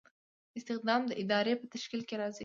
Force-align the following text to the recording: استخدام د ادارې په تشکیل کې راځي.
استخدام 0.57 1.01
د 1.07 1.11
ادارې 1.21 1.53
په 1.59 1.65
تشکیل 1.73 2.01
کې 2.07 2.15
راځي. 2.21 2.39